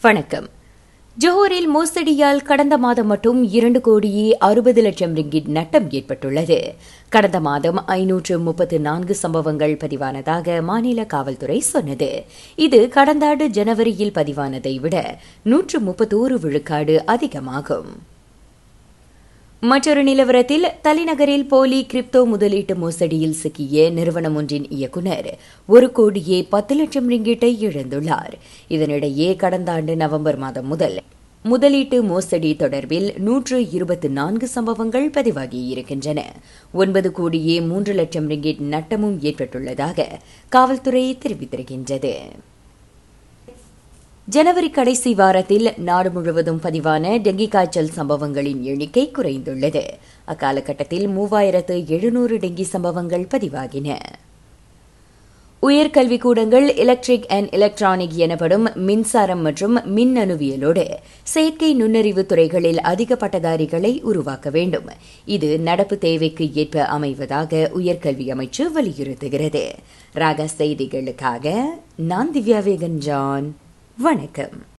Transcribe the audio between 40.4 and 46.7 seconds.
காவல்துறை தெரிவித்திருக்கின்றது. ஜனவரி கடைசி வாரத்தில் நாடு முழுவதும்